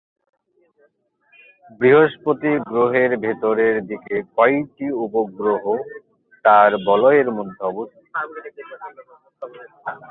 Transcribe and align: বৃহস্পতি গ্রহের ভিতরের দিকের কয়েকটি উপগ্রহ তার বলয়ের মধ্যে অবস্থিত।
বৃহস্পতি 1.81 2.51
গ্রহের 2.69 3.11
ভিতরের 3.23 3.75
দিকের 3.89 4.21
কয়েকটি 4.37 4.85
উপগ্রহ 5.05 5.63
তার 6.45 6.71
বলয়ের 6.87 7.27
মধ্যে 7.37 7.61
অবস্থিত। 7.63 8.13